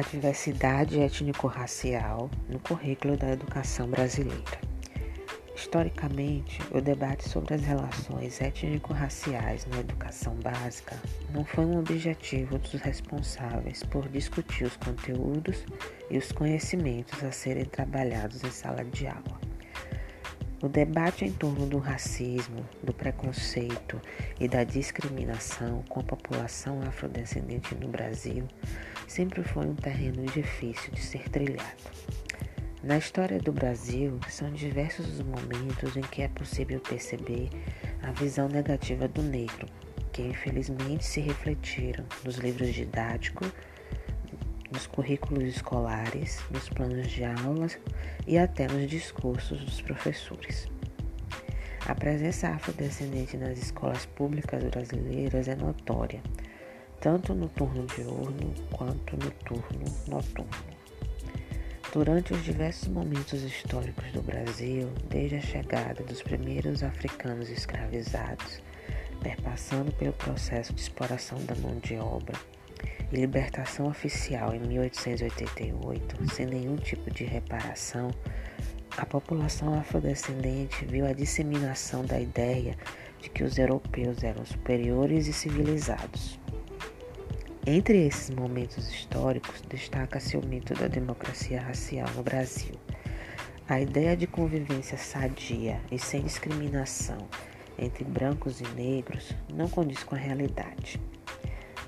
a 0.00 0.02
diversidade 0.02 0.98
étnico-racial 0.98 2.30
no 2.48 2.58
currículo 2.60 3.18
da 3.18 3.32
educação 3.32 3.86
brasileira. 3.86 4.58
Historicamente, 5.54 6.58
o 6.70 6.80
debate 6.80 7.28
sobre 7.28 7.54
as 7.54 7.60
relações 7.60 8.40
étnico-raciais 8.40 9.66
na 9.66 9.80
educação 9.80 10.34
básica 10.36 10.96
não 11.34 11.44
foi 11.44 11.66
um 11.66 11.78
objetivo 11.78 12.56
dos 12.58 12.80
responsáveis 12.80 13.82
por 13.82 14.08
discutir 14.08 14.64
os 14.64 14.76
conteúdos 14.78 15.66
e 16.10 16.16
os 16.16 16.32
conhecimentos 16.32 17.22
a 17.22 17.30
serem 17.30 17.66
trabalhados 17.66 18.42
em 18.42 18.50
sala 18.50 18.82
de 18.82 19.06
aula. 19.06 19.49
O 20.62 20.68
debate 20.68 21.24
em 21.24 21.32
torno 21.32 21.64
do 21.64 21.78
racismo, 21.78 22.68
do 22.82 22.92
preconceito 22.92 23.98
e 24.38 24.46
da 24.46 24.62
discriminação 24.62 25.82
com 25.88 26.00
a 26.00 26.02
população 26.02 26.82
afrodescendente 26.82 27.74
no 27.74 27.88
Brasil 27.88 28.46
sempre 29.08 29.42
foi 29.42 29.64
um 29.64 29.74
terreno 29.74 30.22
difícil 30.26 30.92
de 30.92 31.00
ser 31.00 31.30
trilhado. 31.30 31.82
Na 32.82 32.98
história 32.98 33.38
do 33.38 33.50
Brasil, 33.50 34.20
são 34.28 34.52
diversos 34.52 35.06
os 35.08 35.22
momentos 35.22 35.96
em 35.96 36.02
que 36.02 36.20
é 36.20 36.28
possível 36.28 36.78
perceber 36.78 37.48
a 38.02 38.10
visão 38.12 38.46
negativa 38.46 39.08
do 39.08 39.22
negro, 39.22 39.66
que 40.12 40.20
infelizmente 40.20 41.06
se 41.06 41.20
refletiram 41.20 42.04
nos 42.22 42.36
livros 42.36 42.74
didáticos 42.74 43.50
nos 44.70 44.86
currículos 44.86 45.44
escolares, 45.44 46.40
nos 46.50 46.68
planos 46.68 47.10
de 47.10 47.24
aulas 47.24 47.78
e 48.26 48.38
até 48.38 48.66
nos 48.68 48.88
discursos 48.88 49.64
dos 49.64 49.80
professores. 49.80 50.68
A 51.86 51.94
presença 51.94 52.48
afrodescendente 52.48 53.36
nas 53.36 53.58
escolas 53.58 54.06
públicas 54.06 54.62
brasileiras 54.62 55.48
é 55.48 55.56
notória, 55.56 56.22
tanto 57.00 57.34
no 57.34 57.48
turno 57.48 57.86
diurno 57.86 58.54
quanto 58.70 59.16
no 59.16 59.30
turno 59.30 59.84
noturno. 60.06 60.80
Durante 61.92 62.32
os 62.32 62.44
diversos 62.44 62.88
momentos 62.88 63.42
históricos 63.42 64.12
do 64.12 64.22
Brasil, 64.22 64.88
desde 65.08 65.36
a 65.36 65.40
chegada 65.40 66.04
dos 66.04 66.22
primeiros 66.22 66.84
africanos 66.84 67.50
escravizados, 67.50 68.62
perpassando 69.20 69.90
pelo 69.92 70.12
processo 70.12 70.72
de 70.72 70.80
exploração 70.80 71.44
da 71.46 71.56
mão 71.56 71.76
de 71.80 71.96
obra, 71.96 72.38
e 73.12 73.16
libertação 73.16 73.86
oficial 73.86 74.54
em 74.54 74.60
1888, 74.60 76.32
sem 76.34 76.46
nenhum 76.46 76.76
tipo 76.76 77.10
de 77.10 77.24
reparação, 77.24 78.10
a 78.96 79.06
população 79.06 79.78
afrodescendente 79.78 80.84
viu 80.84 81.06
a 81.06 81.12
disseminação 81.12 82.04
da 82.04 82.20
ideia 82.20 82.76
de 83.20 83.30
que 83.30 83.44
os 83.44 83.58
europeus 83.58 84.22
eram 84.22 84.44
superiores 84.44 85.26
e 85.26 85.32
civilizados. 85.32 86.38
Entre 87.66 88.06
esses 88.06 88.30
momentos 88.30 88.90
históricos, 88.90 89.60
destaca-se 89.68 90.36
o 90.36 90.44
mito 90.44 90.74
da 90.74 90.88
democracia 90.88 91.60
racial 91.60 92.08
no 92.16 92.22
Brasil. 92.22 92.74
A 93.68 93.80
ideia 93.80 94.16
de 94.16 94.26
convivência 94.26 94.98
sadia 94.98 95.80
e 95.92 95.98
sem 95.98 96.22
discriminação 96.22 97.28
entre 97.78 98.04
brancos 98.04 98.60
e 98.60 98.68
negros 98.74 99.32
não 99.52 99.68
condiz 99.68 100.02
com 100.02 100.14
a 100.14 100.18
realidade 100.18 101.00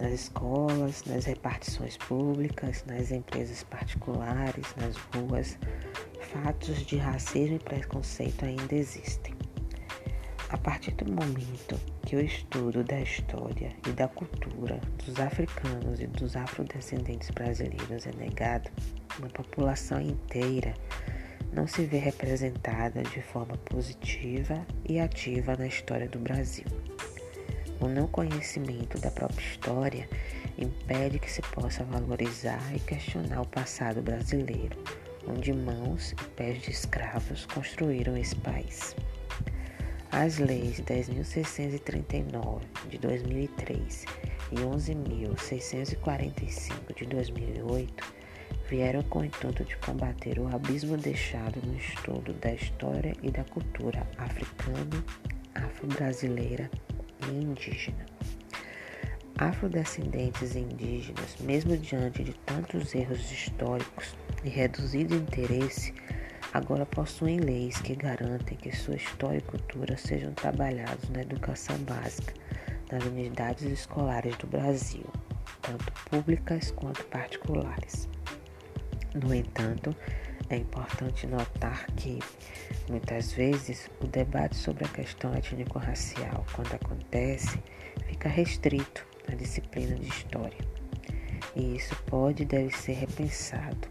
nas 0.00 0.12
escolas, 0.12 1.04
nas 1.04 1.26
repartições 1.26 1.96
públicas, 1.96 2.84
nas 2.86 3.10
empresas 3.10 3.62
particulares, 3.64 4.66
nas 4.76 4.96
ruas, 4.96 5.58
fatos 6.32 6.86
de 6.86 6.96
racismo 6.96 7.56
e 7.56 7.58
preconceito 7.58 8.44
ainda 8.44 8.74
existem. 8.74 9.34
A 10.48 10.58
partir 10.58 10.92
do 10.92 11.12
momento 11.12 11.78
que 12.02 12.16
o 12.16 12.20
estudo 12.20 12.82
da 12.82 13.00
história 13.00 13.72
e 13.86 13.92
da 13.92 14.08
cultura 14.08 14.80
dos 15.04 15.20
africanos 15.20 16.00
e 16.00 16.08
dos 16.08 16.34
afrodescendentes 16.34 17.30
brasileiros 17.30 18.06
é 18.06 18.12
negado, 18.16 18.68
uma 19.18 19.28
população 19.28 20.00
inteira 20.00 20.74
não 21.52 21.66
se 21.66 21.84
vê 21.84 21.98
representada 21.98 23.02
de 23.02 23.22
forma 23.22 23.56
positiva 23.58 24.66
e 24.88 24.98
ativa 24.98 25.56
na 25.56 25.66
história 25.66 26.08
do 26.08 26.18
Brasil. 26.18 26.66
O 27.80 27.88
não 27.88 28.06
conhecimento 28.06 29.00
da 29.00 29.10
própria 29.10 29.42
história 29.42 30.06
impede 30.58 31.18
que 31.18 31.32
se 31.32 31.40
possa 31.40 31.82
valorizar 31.84 32.60
e 32.74 32.80
questionar 32.80 33.40
o 33.40 33.46
passado 33.46 34.02
brasileiro, 34.02 34.76
onde 35.26 35.50
mãos 35.50 36.12
e 36.12 36.16
pés 36.36 36.60
de 36.60 36.70
escravos 36.70 37.46
construíram 37.46 38.18
esse 38.18 38.36
país. 38.36 38.94
As 40.12 40.36
leis 40.36 40.82
10.639 40.82 42.60
de 42.90 42.98
2003 42.98 44.04
e 44.52 44.56
11.645 44.56 46.94
de 46.94 47.06
2008 47.06 48.20
vieram 48.68 49.02
com 49.04 49.20
o 49.20 49.24
intuito 49.24 49.64
de 49.64 49.78
combater 49.78 50.38
o 50.38 50.54
abismo 50.54 50.98
deixado 50.98 51.62
no 51.64 51.74
estudo 51.76 52.34
da 52.34 52.52
história 52.52 53.14
e 53.22 53.30
da 53.30 53.44
cultura 53.44 54.06
africana, 54.18 55.02
afro-brasileira 55.54 56.70
e 57.28 57.44
indígena. 57.44 58.06
Afrodescendentes 59.36 60.54
e 60.54 60.60
indígenas, 60.60 61.36
mesmo 61.40 61.76
diante 61.76 62.22
de 62.22 62.34
tantos 62.40 62.94
erros 62.94 63.30
históricos 63.32 64.14
e 64.44 64.48
reduzido 64.48 65.14
interesse, 65.14 65.94
agora 66.52 66.84
possuem 66.84 67.38
leis 67.38 67.80
que 67.80 67.94
garantem 67.94 68.56
que 68.56 68.74
sua 68.74 68.96
história 68.96 69.38
e 69.38 69.42
cultura 69.42 69.96
sejam 69.96 70.32
trabalhados 70.34 71.08
na 71.10 71.22
educação 71.22 71.76
básica 71.78 72.34
nas 72.90 73.04
unidades 73.04 73.62
escolares 73.62 74.36
do 74.36 74.46
Brasil, 74.46 75.06
tanto 75.62 75.92
públicas 76.10 76.70
quanto 76.72 77.04
particulares. 77.04 78.08
No 79.14 79.34
entanto, 79.34 79.94
é 80.50 80.56
importante 80.56 81.26
notar 81.28 81.86
que, 81.96 82.18
muitas 82.88 83.32
vezes, 83.32 83.88
o 84.00 84.06
debate 84.06 84.56
sobre 84.56 84.84
a 84.84 84.88
questão 84.88 85.32
étnico-racial, 85.32 86.44
quando 86.52 86.74
acontece, 86.74 87.62
fica 88.08 88.28
restrito 88.28 89.06
à 89.28 89.34
disciplina 89.34 89.94
de 89.94 90.08
História. 90.08 90.58
E 91.54 91.76
isso 91.76 91.94
pode 92.06 92.42
e 92.42 92.46
deve 92.46 92.76
ser 92.76 92.94
repensado, 92.94 93.88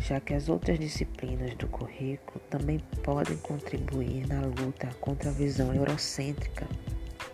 já 0.00 0.18
que 0.18 0.32
as 0.32 0.48
outras 0.48 0.78
disciplinas 0.78 1.54
do 1.56 1.68
currículo 1.68 2.40
também 2.50 2.78
podem 3.02 3.36
contribuir 3.36 4.26
na 4.26 4.40
luta 4.40 4.88
contra 5.00 5.28
a 5.28 5.32
visão 5.32 5.74
eurocêntrica 5.74 6.66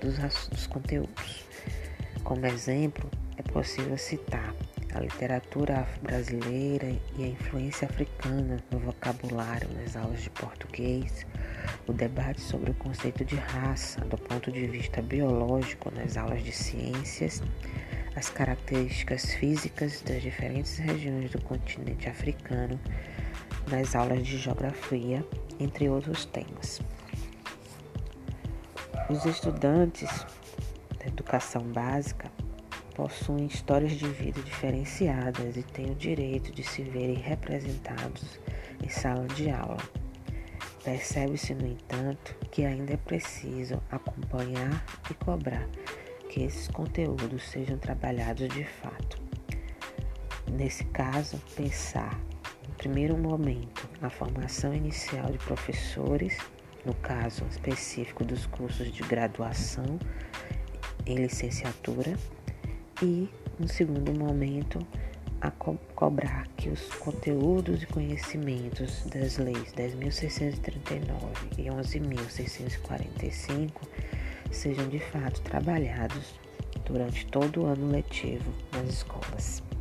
dos, 0.01 0.19
dos 0.49 0.67
conteúdos. 0.67 1.45
Como 2.25 2.45
exemplo, 2.47 3.09
é 3.37 3.43
possível 3.43 3.97
citar 3.97 4.53
a 4.95 5.01
literatura 5.01 5.87
brasileira 6.03 6.95
e 7.17 7.25
a 7.25 7.27
influência 7.27 7.89
africana 7.89 8.63
no 8.71 8.79
vocabulário 8.79 9.69
nas 9.75 9.97
aulas 9.97 10.23
de 10.23 10.31
português, 10.31 11.27
o 11.87 11.93
debate 11.93 12.41
sobre 12.41 12.71
o 12.71 12.75
conceito 12.75 13.25
de 13.25 13.37
raça 13.37 14.01
do 14.03 14.19
ponto 14.19 14.53
de 14.53 14.67
vista 14.67 15.01
biológico 15.01 15.91
nas 15.91 16.17
aulas 16.17 16.43
de 16.43 16.53
ciências, 16.53 17.43
as 18.15 18.29
características 18.29 19.33
físicas 19.35 20.03
das 20.03 20.21
diferentes 20.21 20.77
regiões 20.77 21.31
do 21.31 21.41
continente 21.41 22.09
africano 22.09 22.79
nas 23.71 23.95
aulas 23.95 24.27
de 24.27 24.37
geografia, 24.37 25.25
entre 25.59 25.89
outros 25.89 26.27
temas. 26.27 26.81
Os 29.09 29.25
estudantes 29.25 30.27
da 30.99 31.07
educação 31.07 31.63
básica 31.63 32.31
possuem 32.95 33.47
histórias 33.47 33.93
de 33.93 34.07
vida 34.09 34.41
diferenciadas 34.43 35.57
e 35.57 35.63
têm 35.63 35.91
o 35.91 35.95
direito 35.95 36.53
de 36.53 36.63
se 36.63 36.83
verem 36.83 37.17
representados 37.17 38.39
em 38.83 38.89
sala 38.89 39.27
de 39.29 39.51
aula. 39.51 39.79
Percebe-se, 40.85 41.55
no 41.55 41.67
entanto, 41.67 42.35
que 42.51 42.65
ainda 42.65 42.95
é 42.95 42.97
preciso 42.97 43.81
acompanhar 43.91 44.85
e 45.11 45.15
cobrar 45.15 45.69
que 46.29 46.43
esses 46.43 46.67
conteúdos 46.69 47.44
sejam 47.50 47.79
trabalhados 47.79 48.49
de 48.49 48.65
fato. 48.65 49.23
Nesse 50.50 50.85
caso, 50.87 51.41
pensar, 51.55 52.19
no 52.69 52.75
primeiro 52.75 53.17
momento, 53.17 53.88
a 54.00 54.11
formação 54.11 54.75
inicial 54.75 55.31
de 55.31 55.38
professores, 55.38 56.37
no 56.85 56.95
caso 56.95 57.45
específico 57.50 58.25
dos 58.25 58.47
cursos 58.47 58.91
de 58.91 59.03
graduação 59.03 59.99
em 61.06 61.17
licenciatura, 61.17 62.17
e, 63.02 63.28
no 63.58 63.69
segundo 63.69 64.14
momento, 64.14 64.78
a 65.40 65.50
co 65.50 65.76
cobrar 65.96 66.46
que 66.56 66.69
os 66.69 66.82
conteúdos 66.94 67.82
e 67.82 67.87
conhecimentos 67.87 69.02
das 69.06 69.38
leis 69.38 69.72
10.639 69.75 71.08
e 71.58 71.64
11.645 71.64 73.72
sejam 74.52 74.88
de 74.88 75.00
fato 75.00 75.43
trabalhados 75.43 76.37
durante 76.87 77.26
todo 77.26 77.62
o 77.62 77.66
ano 77.66 77.90
letivo 77.90 78.52
nas 78.72 78.88
escolas. 78.88 79.72